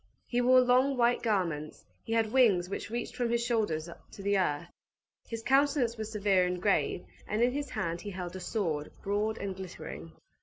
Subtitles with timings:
[0.25, 4.35] He wore long, white garments; he had wings which reached from his shoulders to the
[4.35, 4.67] earth;
[5.27, 9.37] his countenance was severe and grave; and in his hand he held a sword, broad
[9.37, 10.13] and glittering.